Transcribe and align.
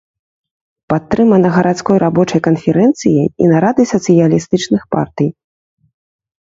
Падтрымана 0.91 1.47
гарадской 1.57 1.97
рабочай 2.05 2.41
канферэнцыяй 2.49 3.25
і 3.29 3.43
нарадай 3.53 3.85
сацыялістычных 3.93 4.81
партый. 4.99 5.27